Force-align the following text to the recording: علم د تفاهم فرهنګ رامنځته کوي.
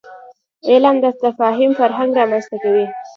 علم 0.69 0.95
د 1.03 1.05
تفاهم 1.23 1.71
فرهنګ 1.79 2.11
رامنځته 2.19 2.55
کوي. 2.63 2.85